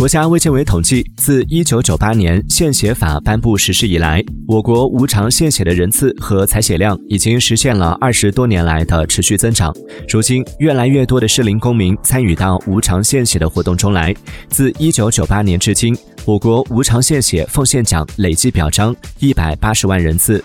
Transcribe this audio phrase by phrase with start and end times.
[0.00, 9.70] 国家卫健委统计，自一九九八年献血法颁布实施以来，我国无偿献血的人次和采血量已经实现了二十多年来的持续增长。
[10.08, 14.14] 如今，越来越多的适龄公民参与到无偿献血的活动中来。
[14.48, 15.94] 自一九九八年至今，
[16.24, 20.42] 我国无偿献血奉献奖累计表彰一百八十万人次。